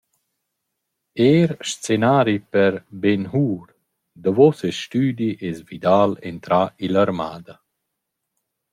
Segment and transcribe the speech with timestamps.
[1.29, 3.67] Eir scenari per «Ben Hur»
[4.23, 7.55] Davo seis stüdi es Vidal entrà ill’armada.